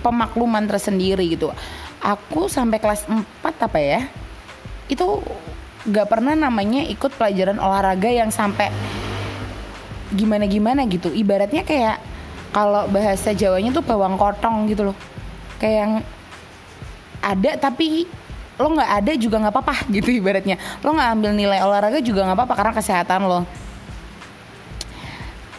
pemakluman 0.03 0.67
tersendiri 0.67 1.23
gitu. 1.31 1.55
Aku 2.03 2.51
sampai 2.51 2.83
kelas 2.83 3.07
4 3.07 3.15
apa 3.63 3.79
ya 3.79 4.03
itu 4.91 5.23
gak 5.83 6.07
pernah 6.07 6.35
namanya 6.35 6.87
ikut 6.87 7.11
pelajaran 7.19 7.59
olahraga 7.59 8.07
yang 8.07 8.31
sampai 8.31 8.71
gimana 10.13 10.45
gimana 10.47 10.85
gitu. 10.87 11.11
Ibaratnya 11.11 11.65
kayak 11.65 11.99
kalau 12.53 12.85
bahasa 12.87 13.33
Jawanya 13.33 13.73
tuh 13.73 13.83
bawang 13.83 14.15
kotong 14.15 14.69
gitu 14.69 14.93
loh. 14.93 14.97
Kayak 15.57 15.77
yang 15.83 15.93
ada 17.23 17.51
tapi 17.57 18.05
lo 18.61 18.69
nggak 18.69 18.91
ada 19.01 19.11
juga 19.17 19.41
nggak 19.41 19.53
apa-apa 19.53 19.75
gitu 19.95 20.13
ibaratnya. 20.13 20.55
Lo 20.85 20.93
nggak 20.95 21.09
ambil 21.19 21.31
nilai 21.35 21.59
olahraga 21.65 21.99
juga 21.99 22.23
nggak 22.29 22.37
apa-apa 22.37 22.55
karena 22.55 22.73
kesehatan 22.77 23.21
lo. 23.27 23.41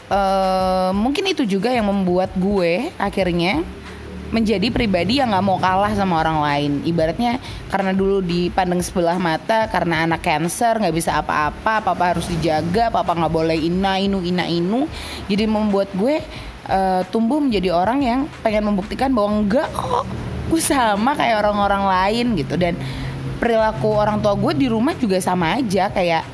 Uh, 0.04 0.92
mungkin 0.94 1.24
itu 1.26 1.48
juga 1.48 1.72
yang 1.72 1.88
membuat 1.88 2.30
gue 2.36 2.92
akhirnya 3.00 3.64
menjadi 4.32 4.72
pribadi 4.72 5.20
yang 5.20 5.34
nggak 5.34 5.44
mau 5.44 5.58
kalah 5.60 5.92
sama 5.92 6.22
orang 6.22 6.38
lain. 6.40 6.72
Ibaratnya 6.86 7.42
karena 7.68 7.92
dulu 7.92 8.24
dipandang 8.24 8.80
sebelah 8.80 9.18
mata 9.20 9.68
karena 9.68 10.08
anak 10.08 10.24
cancer 10.24 10.80
nggak 10.80 10.94
bisa 10.94 11.20
apa-apa 11.20 11.84
papa 11.84 12.14
harus 12.16 12.26
dijaga 12.30 12.88
papa 12.88 13.12
nggak 13.12 13.32
boleh 13.32 13.58
ina 13.58 14.00
inu 14.00 14.22
ina 14.22 14.46
inu 14.46 14.86
jadi 15.26 15.44
membuat 15.44 15.90
gue 15.94 16.22
uh, 16.70 17.02
tumbuh 17.10 17.42
menjadi 17.42 17.74
orang 17.74 17.98
yang 18.00 18.20
pengen 18.40 18.72
membuktikan 18.72 19.12
bahwa 19.12 19.42
enggak 19.42 19.68
kok 19.74 20.06
gue 20.48 20.60
sama 20.60 21.16
kayak 21.16 21.44
orang-orang 21.44 21.84
lain 21.84 22.26
gitu. 22.38 22.54
Dan 22.56 22.78
perilaku 23.38 23.92
orang 23.92 24.22
tua 24.22 24.32
gue 24.38 24.52
di 24.56 24.66
rumah 24.70 24.96
juga 24.96 25.20
sama 25.20 25.58
aja 25.58 25.90
kayak 25.92 26.24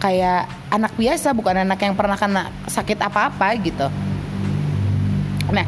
kayak 0.00 0.48
anak 0.72 0.96
biasa 0.96 1.36
bukan 1.36 1.68
anak 1.68 1.78
yang 1.84 1.92
pernah 1.92 2.16
kena 2.16 2.48
sakit 2.64 2.96
apa-apa 2.96 3.48
gitu. 3.60 3.86
Nah 5.52 5.66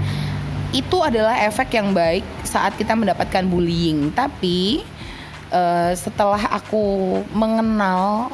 itu 0.73 0.99
adalah 1.05 1.37
efek 1.45 1.77
yang 1.77 1.93
baik 1.93 2.25
saat 2.43 2.73
kita 2.81 2.97
mendapatkan 2.97 3.45
bullying. 3.45 4.09
Tapi 4.17 4.81
uh, 5.53 5.93
setelah 5.93 6.41
aku 6.49 7.21
mengenal 7.37 8.33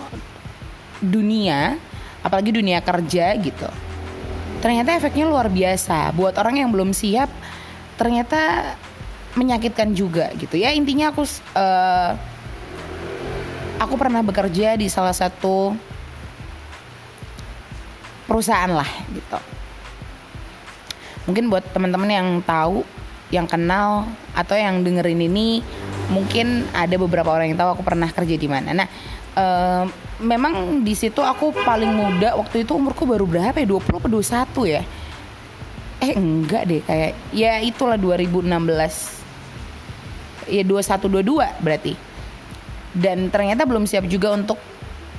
dunia, 1.02 1.74
apalagi 2.22 2.54
dunia 2.54 2.78
kerja 2.78 3.34
gitu, 3.38 3.68
ternyata 4.62 4.94
efeknya 4.94 5.26
luar 5.26 5.50
biasa. 5.50 6.14
Buat 6.14 6.38
orang 6.38 6.62
yang 6.62 6.70
belum 6.70 6.94
siap 6.94 7.28
ternyata 7.98 8.74
menyakitkan 9.34 9.90
juga 9.94 10.30
gitu. 10.38 10.54
Ya 10.54 10.70
intinya 10.70 11.10
aku 11.10 11.26
uh, 11.58 12.14
aku 13.82 13.94
pernah 13.98 14.22
bekerja 14.22 14.78
di 14.78 14.86
salah 14.86 15.14
satu 15.14 15.74
perusahaan 18.30 18.70
lah 18.70 18.86
gitu 19.10 19.57
mungkin 21.28 21.52
buat 21.52 21.60
teman-teman 21.76 22.08
yang 22.08 22.28
tahu 22.40 22.88
yang 23.28 23.44
kenal 23.44 24.08
atau 24.32 24.56
yang 24.56 24.80
dengerin 24.80 25.20
ini 25.20 25.60
mungkin 26.08 26.64
ada 26.72 26.96
beberapa 26.96 27.28
orang 27.28 27.52
yang 27.52 27.60
tahu 27.60 27.76
aku 27.76 27.84
pernah 27.84 28.08
kerja 28.08 28.40
di 28.40 28.48
mana. 28.48 28.72
Nah, 28.72 28.88
uh, 29.36 29.84
memang 30.24 30.80
di 30.80 30.96
situ 30.96 31.20
aku 31.20 31.52
paling 31.52 31.92
muda 31.92 32.32
waktu 32.40 32.64
itu 32.64 32.72
umurku 32.72 33.04
baru 33.04 33.28
berapa 33.28 33.60
ya? 33.60 33.68
20 33.68 34.00
atau 34.00 34.08
21 34.08 34.72
ya? 34.72 34.82
Eh 36.00 36.16
enggak 36.16 36.62
deh 36.64 36.80
kayak 36.80 37.12
ya 37.36 37.60
itulah 37.60 38.00
2016. 38.00 38.48
Ya 40.48 40.64
21 40.64 41.12
22 41.12 41.44
berarti. 41.60 41.92
Dan 42.96 43.28
ternyata 43.28 43.68
belum 43.68 43.84
siap 43.84 44.08
juga 44.08 44.32
untuk 44.32 44.56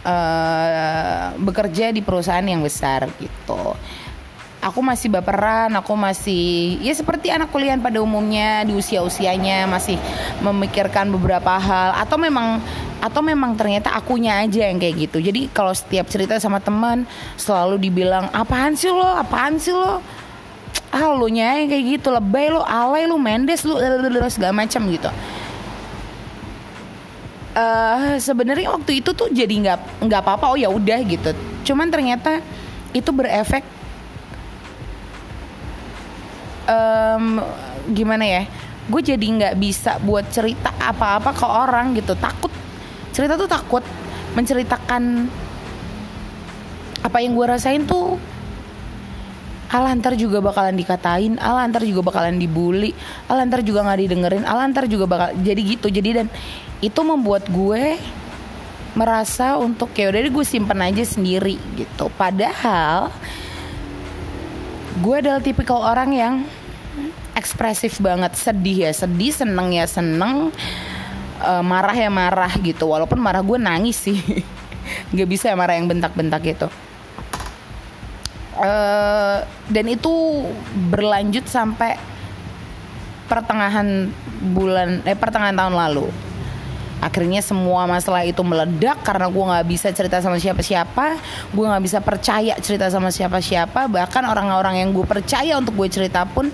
uh, 0.02 1.38
bekerja 1.38 1.94
di 1.94 2.02
perusahaan 2.02 2.42
yang 2.42 2.66
besar 2.66 3.06
gitu 3.22 3.78
aku 4.60 4.80
masih 4.84 5.08
baperan, 5.08 5.72
aku 5.72 5.96
masih 5.96 6.76
ya 6.84 6.92
seperti 6.92 7.32
anak 7.32 7.50
kuliah 7.50 7.80
pada 7.80 8.04
umumnya 8.04 8.68
di 8.68 8.76
usia-usianya 8.76 9.66
masih 9.72 9.96
memikirkan 10.44 11.08
beberapa 11.08 11.56
hal 11.56 11.96
atau 11.96 12.20
memang 12.20 12.60
atau 13.00 13.24
memang 13.24 13.56
ternyata 13.56 13.96
akunya 13.96 14.44
aja 14.44 14.68
yang 14.68 14.78
kayak 14.78 15.08
gitu. 15.08 15.18
Jadi 15.24 15.48
kalau 15.56 15.72
setiap 15.72 16.12
cerita 16.12 16.36
sama 16.44 16.60
teman 16.60 17.08
selalu 17.40 17.80
dibilang 17.80 18.28
apaan 18.36 18.76
sih 18.76 18.92
lo, 18.92 19.08
apaan 19.08 19.56
sih 19.56 19.72
lo, 19.72 20.04
ah 20.92 21.08
lo 21.16 21.28
nya 21.32 21.64
kayak 21.64 22.00
gitu 22.00 22.12
lebay 22.12 22.52
lo, 22.52 22.60
alay 22.68 23.08
lo, 23.08 23.16
mendes 23.16 23.64
lo, 23.64 23.80
segala 24.36 24.52
macam 24.52 24.84
gitu. 24.92 25.10
Uh, 27.50 28.16
sebenarnya 28.22 28.72
waktu 28.72 29.02
itu 29.02 29.12
tuh 29.12 29.28
jadi 29.32 29.52
nggak 29.52 30.06
nggak 30.06 30.22
apa-apa 30.22 30.46
oh 30.54 30.58
ya 30.60 30.68
udah 30.68 31.00
gitu. 31.08 31.32
Cuman 31.64 31.88
ternyata 31.88 32.44
itu 32.92 33.10
berefek 33.16 33.79
um, 36.70 37.42
gimana 37.90 38.24
ya 38.24 38.44
gue 38.90 39.02
jadi 39.06 39.22
nggak 39.22 39.56
bisa 39.62 40.02
buat 40.02 40.26
cerita 40.34 40.74
apa-apa 40.78 41.34
ke 41.34 41.46
orang 41.46 41.94
gitu. 41.98 42.14
Takut 42.18 42.54
cerita 43.14 43.38
tuh 43.38 43.50
takut. 43.50 43.84
Menceritakan 44.30 45.26
apa 47.02 47.18
yang 47.18 47.34
gue 47.34 47.46
rasain 47.50 47.82
tuh 47.90 48.22
Alah 49.70 49.94
ntar 49.98 50.18
juga 50.18 50.38
bakalan 50.42 50.74
dikatain 50.78 51.38
Alah 51.38 51.66
ntar 51.70 51.86
juga 51.86 52.02
bakalan 52.06 52.42
dibully 52.42 52.94
Alah 53.26 53.46
ntar 53.50 53.62
juga 53.62 53.86
gak 53.86 54.02
didengerin 54.02 54.46
Alah 54.46 54.66
ntar 54.70 54.86
juga 54.86 55.06
bakal 55.10 55.34
Jadi 55.42 55.62
gitu. 55.78 55.88
Jadi 55.90 56.10
dan 56.14 56.28
Itu 56.82 57.02
membuat 57.02 57.50
gue 57.50 57.98
Merasa 58.98 59.58
untuk 59.58 59.94
ya 59.94 60.10
udah 60.10 60.22
gue 60.26 60.46
simpen 60.46 60.82
aja 60.82 61.06
sendiri 61.06 61.58
gitu. 61.74 62.10
Padahal 62.18 63.14
Gue 65.02 65.22
adalah 65.22 65.42
tipikal 65.42 65.82
orang 65.86 66.10
yang 66.14 66.34
ekspresif 67.38 68.02
banget 68.04 68.36
sedih 68.36 68.90
ya 68.90 68.92
sedih 68.92 69.32
seneng 69.32 69.74
ya 69.74 69.86
seneng. 69.86 70.52
Uh, 71.40 71.64
marah 71.64 71.96
ya 71.96 72.12
marah 72.12 72.52
gitu 72.60 72.92
walaupun 72.92 73.16
marah 73.16 73.40
gue 73.40 73.56
nangis 73.56 73.96
sih. 73.96 74.20
Nggak 75.16 75.30
bisa 75.30 75.46
ya 75.52 75.56
marah 75.56 75.80
yang 75.80 75.88
bentak-bentak 75.88 76.42
gitu. 76.44 76.68
Uh, 78.60 79.48
dan 79.72 79.86
itu 79.88 80.44
berlanjut 80.92 81.48
sampai 81.48 81.96
pertengahan 83.32 84.12
bulan 84.52 85.00
eh 85.08 85.16
pertengahan 85.16 85.56
tahun 85.56 85.78
lalu 85.78 86.12
akhirnya 87.00 87.40
semua 87.40 87.88
masalah 87.88 88.28
itu 88.28 88.44
meledak 88.44 89.00
karena 89.04 89.28
gue 89.32 89.44
nggak 89.44 89.68
bisa 89.68 89.88
cerita 89.96 90.20
sama 90.20 90.38
siapa-siapa. 90.38 91.20
Gue 91.56 91.66
nggak 91.66 91.84
bisa 91.84 92.00
percaya 92.04 92.54
cerita 92.60 92.92
sama 92.92 93.10
siapa-siapa. 93.10 93.88
Bahkan 93.88 94.24
orang-orang 94.28 94.84
yang 94.84 94.90
gue 94.92 95.04
percaya 95.08 95.56
untuk 95.56 95.76
gue 95.80 95.88
cerita 95.88 96.28
pun 96.28 96.52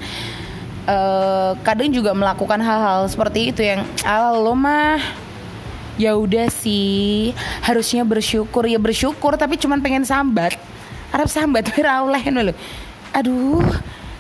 uh, 0.86 1.52
kadang 1.66 1.90
juga 1.90 2.14
melakukan 2.14 2.62
hal-hal 2.62 3.10
seperti 3.10 3.52
itu 3.52 3.62
yang 3.66 3.82
ala 4.06 4.38
lo 4.38 4.54
mah 4.54 5.02
ya 5.98 6.14
udah 6.14 6.48
sih 6.54 7.34
harusnya 7.66 8.06
bersyukur. 8.06 8.70
Ya 8.70 8.78
bersyukur 8.78 9.36
tapi 9.36 9.58
cuman 9.58 9.82
pengen 9.82 10.06
sambat. 10.06 10.58
Arab 11.10 11.28
sambat 11.28 11.74
oleh 11.80 12.24
lo 12.32 12.56
aduh 13.16 13.64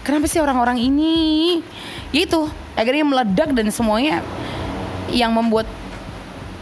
kenapa 0.07 0.23
sih 0.31 0.39
orang-orang 0.39 0.79
ini? 0.79 1.59
Itu 2.15 2.47
akhirnya 2.79 3.03
meledak 3.03 3.51
dan 3.51 3.67
semuanya 3.75 4.23
yang 5.11 5.35
membuat 5.35 5.67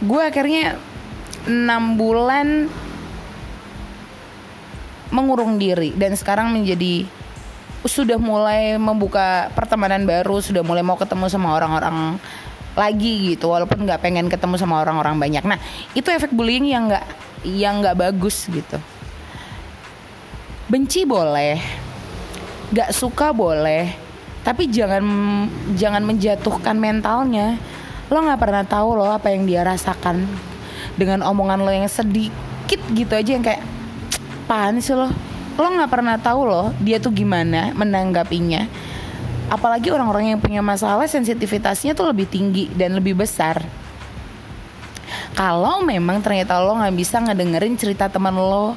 gue 0.04 0.22
akhirnya 0.22 0.76
enam 1.48 1.96
bulan 1.96 2.68
mengurung 5.12 5.56
diri 5.60 5.94
dan 5.94 6.16
sekarang 6.16 6.50
menjadi 6.50 7.06
sudah 7.84 8.16
mulai 8.16 8.80
membuka 8.80 9.52
pertemanan 9.52 10.08
baru, 10.08 10.40
sudah 10.40 10.64
mulai 10.64 10.80
mau 10.80 10.96
ketemu 10.96 11.28
sama 11.28 11.52
orang-orang 11.52 12.16
lagi 12.74 13.36
gitu, 13.36 13.52
walaupun 13.52 13.84
nggak 13.84 14.00
pengen 14.00 14.26
ketemu 14.32 14.56
sama 14.56 14.80
orang-orang 14.80 15.20
banyak. 15.20 15.44
Nah, 15.44 15.60
itu 15.92 16.08
efek 16.08 16.32
bullying 16.32 16.64
yang 16.64 16.88
nggak 16.88 17.06
yang 17.44 17.84
nggak 17.84 17.94
bagus 18.00 18.48
gitu. 18.48 18.80
Benci 20.64 21.04
boleh, 21.04 21.60
nggak 22.72 22.90
suka 22.96 23.36
boleh, 23.36 23.92
tapi 24.42 24.72
jangan 24.72 25.04
jangan 25.76 26.02
menjatuhkan 26.08 26.80
mentalnya. 26.80 27.60
Lo 28.12 28.20
nggak 28.20 28.40
pernah 28.40 28.64
tahu 28.64 29.00
lo 29.00 29.08
apa 29.08 29.32
yang 29.32 29.48
dia 29.48 29.64
rasakan 29.64 30.28
dengan 30.98 31.24
omongan 31.24 31.64
lo 31.64 31.72
yang 31.72 31.88
sedikit 31.88 32.80
gitu 32.92 33.12
aja 33.16 33.30
yang 33.32 33.44
kayak, 33.44 33.64
pan 34.44 34.76
sih 34.80 34.92
lo? 34.92 35.08
lo 35.54 35.70
nggak 35.70 35.86
pernah 35.86 36.18
tahu 36.18 36.50
loh 36.50 36.74
dia 36.82 36.98
tuh 36.98 37.14
gimana 37.14 37.70
menanggapinya. 37.78 38.66
Apalagi 39.46 39.92
orang-orang 39.94 40.34
yang 40.34 40.40
punya 40.42 40.64
masalah 40.64 41.06
sensitivitasnya 41.06 41.94
tuh 41.94 42.10
lebih 42.10 42.26
tinggi 42.26 42.66
dan 42.74 42.96
lebih 42.98 43.14
besar. 43.14 43.62
Kalau 45.38 45.82
memang 45.86 46.18
ternyata 46.22 46.58
lo 46.58 46.74
nggak 46.74 46.94
bisa 46.98 47.22
ngedengerin 47.22 47.78
cerita 47.78 48.10
teman 48.10 48.34
lo 48.34 48.74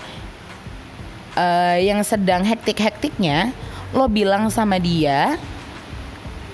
uh, 1.38 1.78
yang 1.78 2.02
sedang 2.06 2.46
hektik-hektiknya 2.46 3.54
lo 3.96 4.10
bilang 4.12 4.52
sama 4.52 4.82
dia 4.82 5.40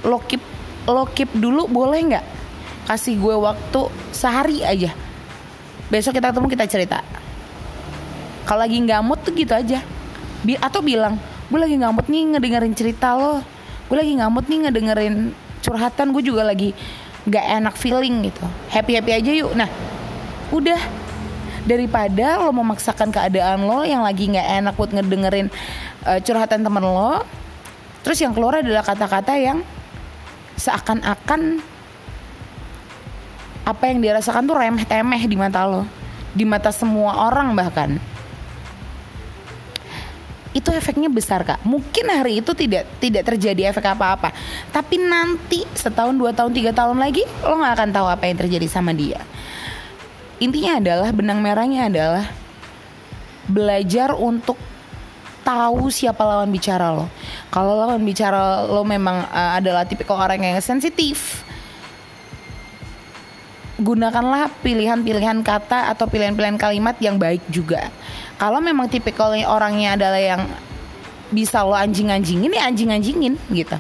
lo 0.04 0.20
keep 0.22 0.44
lo 0.86 1.08
keep 1.10 1.32
dulu 1.34 1.66
boleh 1.66 2.00
nggak 2.14 2.26
kasih 2.88 3.16
gue 3.20 3.36
waktu 3.36 3.82
sehari 4.12 4.64
aja. 4.64 4.92
Besok 5.88 6.18
kita 6.18 6.32
ketemu 6.34 6.48
kita 6.52 6.66
cerita. 6.68 7.00
Kalau 8.44 8.60
lagi 8.64 8.78
nggak 8.82 9.02
mood 9.04 9.20
tuh 9.24 9.32
gitu 9.36 9.56
aja. 9.56 9.80
Bi 10.44 10.60
atau 10.60 10.84
bilang 10.84 11.16
gue 11.48 11.60
lagi 11.60 11.76
ngamut 11.80 12.08
nih 12.12 12.36
ngedengerin 12.36 12.74
cerita 12.76 13.16
lo. 13.16 13.44
Gue 13.88 13.98
lagi 14.00 14.14
ngamut 14.20 14.46
nih 14.48 14.60
ngedengerin 14.68 15.16
curhatan. 15.64 16.12
Gue 16.12 16.24
juga 16.26 16.44
lagi 16.44 16.76
gak 17.24 17.46
enak 17.64 17.76
feeling 17.80 18.28
gitu. 18.28 18.44
Happy 18.68 19.00
happy 19.00 19.12
aja 19.16 19.32
yuk. 19.32 19.52
Nah 19.56 19.70
udah. 20.52 21.04
Daripada 21.64 22.44
lo 22.44 22.52
memaksakan 22.52 23.08
keadaan 23.08 23.64
lo 23.64 23.88
yang 23.88 24.04
lagi 24.04 24.28
nggak 24.28 24.48
enak 24.60 24.76
buat 24.76 24.92
ngedengerin 24.92 25.48
uh, 26.04 26.20
curhatan 26.20 26.60
temen 26.60 26.84
lo 26.84 27.24
terus 28.04 28.20
yang 28.20 28.36
keluar 28.36 28.60
adalah 28.60 28.84
kata-kata 28.84 29.40
yang 29.40 29.64
seakan-akan 30.60 31.64
apa 33.64 33.88
yang 33.88 34.04
dirasakan 34.04 34.44
tuh 34.44 34.60
remeh 34.60 34.84
temeh 34.84 35.24
di 35.24 35.36
mata 35.40 35.64
lo. 35.64 35.88
Di 36.36 36.44
mata 36.44 36.70
semua 36.70 37.28
orang 37.32 37.56
bahkan. 37.56 37.96
Itu 40.54 40.70
efeknya 40.70 41.10
besar 41.10 41.42
kak. 41.42 41.66
Mungkin 41.66 42.06
hari 42.14 42.44
itu 42.44 42.54
tidak 42.54 42.86
tidak 43.02 43.24
terjadi 43.26 43.74
efek 43.74 43.90
apa-apa. 43.90 44.30
Tapi 44.70 45.02
nanti 45.02 45.66
setahun 45.74 46.14
dua 46.14 46.36
tahun 46.36 46.54
tiga 46.54 46.72
tahun 46.76 47.02
lagi 47.02 47.26
lo 47.42 47.58
nggak 47.58 47.74
akan 47.74 47.90
tahu 47.90 48.08
apa 48.12 48.24
yang 48.30 48.38
terjadi 48.38 48.68
sama 48.70 48.94
dia. 48.94 49.22
Intinya 50.44 50.78
adalah 50.78 51.10
benang 51.16 51.40
merahnya 51.40 51.88
adalah 51.88 52.26
belajar 53.48 54.14
untuk 54.14 54.60
tahu 55.44 55.92
siapa 55.92 56.24
lawan 56.24 56.50
bicara 56.50 56.92
lo. 56.92 57.12
Kalau 57.52 57.76
lawan 57.80 58.02
bicara 58.02 58.64
lo 58.64 58.84
memang 58.88 59.28
uh, 59.30 59.60
adalah 59.60 59.84
tipikal 59.84 60.20
orang 60.20 60.40
yang 60.42 60.58
sensitif 60.64 61.43
gunakanlah 63.82 64.54
pilihan-pilihan 64.62 65.42
kata 65.42 65.90
atau 65.94 66.06
pilihan-pilihan 66.06 66.62
kalimat 66.62 66.94
yang 67.02 67.18
baik 67.18 67.42
juga. 67.50 67.90
Kalau 68.38 68.62
memang 68.62 68.90
tipikal 68.90 69.34
orangnya 69.34 69.98
adalah 69.98 70.22
yang 70.22 70.42
bisa 71.34 71.66
lo 71.66 71.74
anjing-anjingin 71.74 72.54
ya 72.54 72.70
anjing-anjingin 72.70 73.34
gitu. 73.50 73.78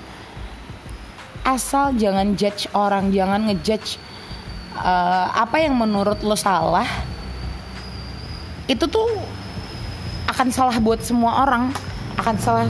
Asal 1.45 1.93
jangan 1.99 2.33
judge 2.33 2.65
orang 2.73 3.13
jangan 3.13 3.45
ngejudge 3.45 4.01
uh, 4.79 5.29
apa 5.29 5.61
yang 5.61 5.77
menurut 5.77 6.23
lo 6.25 6.33
salah 6.33 6.87
itu 8.65 8.87
tuh 8.87 9.05
akan 10.31 10.47
salah 10.49 10.79
buat 10.79 11.03
semua 11.03 11.45
orang 11.45 11.69
akan 12.17 12.35
salah 12.41 12.65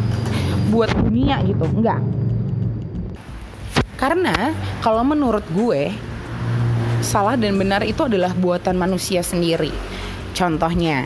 buat 0.74 0.92
dunia 0.92 1.40
gitu. 1.48 1.64
Enggak 1.70 2.02
karena 4.04 4.52
kalau 4.84 5.00
menurut 5.08 5.48
gue 5.56 5.96
salah 7.04 7.36
dan 7.36 7.60
benar 7.60 7.84
itu 7.84 8.08
adalah 8.08 8.32
buatan 8.34 8.80
manusia 8.80 9.22
sendiri. 9.22 9.70
Contohnya 10.34 11.06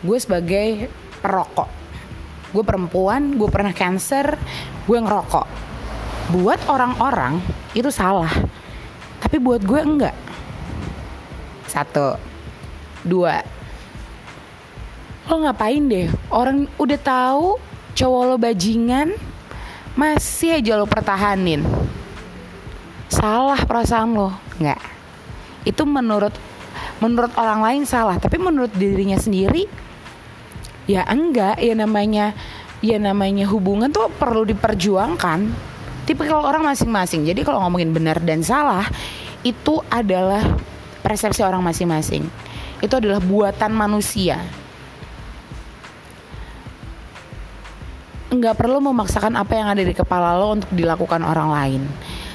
gue 0.00 0.18
sebagai 0.22 0.88
perokok. 1.20 1.68
Gue 2.54 2.64
perempuan 2.64 3.36
gue 3.36 3.50
pernah 3.50 3.74
cancer 3.74 4.38
gue 4.86 4.98
ngerokok. 4.98 5.46
Buat 6.30 6.70
orang-orang 6.70 7.42
itu 7.74 7.90
salah 7.90 8.30
tapi 9.20 9.36
buat 9.36 9.60
gue 9.60 9.80
enggak. 9.82 10.16
Satu. 11.68 12.16
Dua. 13.04 13.42
Lo 15.28 15.42
ngapain 15.44 15.84
deh? 15.86 16.08
Orang 16.32 16.70
udah 16.80 16.98
tahu 16.98 17.58
cowok 17.94 18.22
lo 18.24 18.36
bajingan 18.38 19.12
masih 19.98 20.62
aja 20.62 20.78
lo 20.78 20.86
pertahanin 20.86 21.66
salah 23.10 23.58
perasaan 23.66 24.14
lo? 24.14 24.30
Nggak. 24.62 24.80
Itu 25.66 25.84
menurut 25.84 26.32
menurut 27.02 27.32
orang 27.36 27.60
lain 27.60 27.82
salah 27.84 28.16
tapi 28.16 28.38
menurut 28.38 28.70
dirinya 28.72 29.18
sendiri 29.18 29.66
ya 30.86 31.04
enggak. 31.04 31.58
Ya 31.60 31.74
namanya 31.76 32.32
ya 32.80 32.96
namanya 32.96 33.44
hubungan 33.50 33.92
tuh 33.92 34.08
perlu 34.08 34.46
diperjuangkan. 34.48 35.40
Tipe 36.08 36.22
kalau 36.24 36.46
orang 36.48 36.64
masing-masing. 36.64 37.28
Jadi 37.28 37.44
kalau 37.44 37.60
ngomongin 37.66 37.92
benar 37.92 38.22
dan 38.24 38.40
salah 38.40 38.86
itu 39.44 39.84
adalah 39.92 40.42
persepsi 41.04 41.44
orang 41.44 41.60
masing-masing. 41.60 42.24
Itu 42.80 42.96
adalah 42.96 43.20
buatan 43.20 43.72
manusia. 43.76 44.40
Nggak 48.30 48.56
perlu 48.62 48.78
memaksakan 48.78 49.34
apa 49.34 49.52
yang 49.58 49.68
ada 49.74 49.82
di 49.82 49.90
kepala 49.90 50.38
lo 50.38 50.54
untuk 50.54 50.70
dilakukan 50.70 51.20
orang 51.26 51.50
lain. 51.50 51.82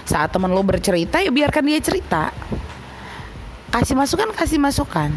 Saat 0.06 0.38
teman 0.38 0.54
lo 0.54 0.62
bercerita, 0.62 1.18
ya 1.18 1.34
biarkan 1.34 1.66
dia 1.66 1.82
cerita. 1.82 2.30
Kasih 3.74 3.98
masukan, 3.98 4.30
kasih 4.38 4.62
masukan. 4.62 5.10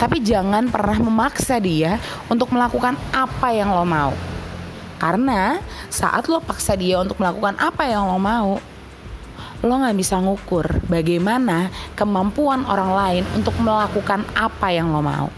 Tapi 0.00 0.24
jangan 0.24 0.72
pernah 0.72 0.96
memaksa 0.96 1.60
dia 1.60 2.00
untuk 2.32 2.50
melakukan 2.50 2.96
apa 3.12 3.52
yang 3.52 3.70
lo 3.70 3.84
mau. 3.84 4.16
Karena 4.98 5.62
saat 5.92 6.26
lo 6.26 6.42
paksa 6.42 6.74
dia 6.74 6.98
untuk 6.98 7.22
melakukan 7.22 7.54
apa 7.60 7.86
yang 7.86 8.10
lo 8.10 8.18
mau, 8.18 8.58
lo 9.62 9.74
nggak 9.74 9.98
bisa 9.98 10.18
ngukur 10.18 10.82
bagaimana 10.86 11.70
kemampuan 11.94 12.62
orang 12.66 12.90
lain 12.94 13.24
untuk 13.34 13.54
melakukan 13.62 14.26
apa 14.34 14.74
yang 14.74 14.90
lo 14.90 15.02
mau. 15.02 15.37